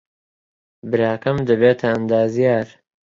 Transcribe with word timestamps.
براکەم 0.89 1.37
دەبێتە 1.49 1.85
ئەندازیار. 1.91 2.67